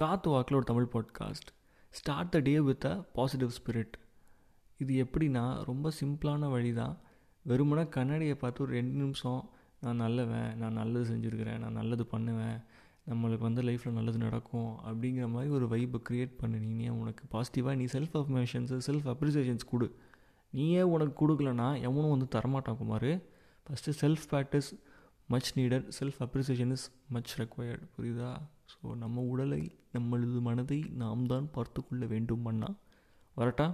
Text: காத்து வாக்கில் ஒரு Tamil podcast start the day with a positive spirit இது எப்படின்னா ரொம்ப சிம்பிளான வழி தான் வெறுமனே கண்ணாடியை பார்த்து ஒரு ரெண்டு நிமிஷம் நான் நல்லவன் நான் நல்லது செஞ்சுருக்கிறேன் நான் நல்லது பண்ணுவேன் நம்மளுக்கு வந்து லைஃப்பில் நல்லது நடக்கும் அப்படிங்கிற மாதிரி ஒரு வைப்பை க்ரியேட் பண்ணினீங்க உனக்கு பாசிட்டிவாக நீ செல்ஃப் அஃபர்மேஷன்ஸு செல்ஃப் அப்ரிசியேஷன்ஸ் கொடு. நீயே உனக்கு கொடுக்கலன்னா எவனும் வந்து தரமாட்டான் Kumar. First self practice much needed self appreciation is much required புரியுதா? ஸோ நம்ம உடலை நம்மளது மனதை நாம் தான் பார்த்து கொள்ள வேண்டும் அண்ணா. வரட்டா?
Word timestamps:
காத்து 0.00 0.30
வாக்கில் 0.30 0.56
ஒரு 0.56 0.64
Tamil 0.64 0.88
podcast 0.92 1.50
start 1.90 2.30
the 2.30 2.38
day 2.38 2.60
with 2.60 2.84
a 2.84 3.04
positive 3.14 3.50
spirit 3.58 3.92
இது 4.78 5.04
எப்படின்னா 5.04 5.64
ரொம்ப 5.64 5.90
சிம்பிளான 6.00 6.50
வழி 6.50 6.72
தான் 6.72 7.00
வெறுமனே 7.42 7.88
கண்ணாடியை 7.88 8.34
பார்த்து 8.34 8.62
ஒரு 8.62 8.72
ரெண்டு 8.72 8.98
நிமிஷம் 8.98 9.50
நான் 9.80 9.96
நல்லவன் 9.96 10.56
நான் 10.56 10.72
நல்லது 10.72 11.14
செஞ்சுருக்கிறேன் 11.14 11.58
நான் 11.58 11.72
நல்லது 11.72 12.06
பண்ணுவேன் 12.06 12.60
நம்மளுக்கு 13.10 13.38
வந்து 13.38 13.62
லைஃப்பில் 13.62 13.90
நல்லது 13.90 14.18
நடக்கும் 14.18 14.78
அப்படிங்கிற 14.78 15.28
மாதிரி 15.28 15.50
ஒரு 15.50 15.68
வைப்பை 15.68 16.00
க்ரியேட் 16.10 16.34
பண்ணினீங்க 16.42 16.90
உனக்கு 16.90 17.24
பாசிட்டிவாக 17.32 17.76
நீ 17.76 17.84
செல்ஃப் 17.84 18.14
அஃபர்மேஷன்ஸு 18.14 18.80
செல்ஃப் 18.86 19.08
அப்ரிசியேஷன்ஸ் 19.12 19.68
கொடு. 19.70 19.94
நீயே 20.50 20.82
உனக்கு 20.82 21.28
கொடுக்கலன்னா 21.28 21.80
எவனும் 21.80 22.10
வந்து 22.10 22.38
தரமாட்டான் 22.38 22.76
Kumar. 22.76 23.10
First 23.64 23.92
self 24.00 24.26
practice 24.30 24.70
much 25.30 25.48
needed 25.58 25.88
self 25.98 26.20
appreciation 26.20 26.70
is 26.70 26.86
much 27.08 27.32
required 27.40 27.84
புரியுதா? 27.96 28.30
ஸோ 28.72 28.94
நம்ம 28.96 29.22
உடலை 29.22 29.62
நம்மளது 29.92 30.40
மனதை 30.40 30.78
நாம் 31.02 31.26
தான் 31.26 31.50
பார்த்து 31.50 31.80
கொள்ள 31.84 32.06
வேண்டும் 32.06 32.44
அண்ணா. 32.44 32.70
வரட்டா? 33.36 33.66